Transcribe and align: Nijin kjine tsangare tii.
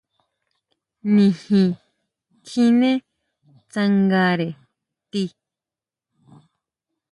Nijin 1.13 1.69
kjine 2.47 2.91
tsangare 3.71 4.49
tii. 5.11 5.29